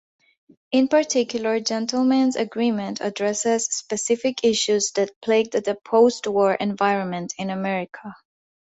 In 0.71 0.87
particular 0.87 1.59
"Gentleman's 1.59 2.35
Agreement" 2.35 3.01
addresses 3.01 3.67
specific 3.67 4.43
issues 4.43 4.89
that 4.93 5.11
plagued 5.21 5.51
the 5.51 5.77
postwar 5.85 6.57
environment 6.59 7.35
in 7.37 7.51
America. 7.51 8.15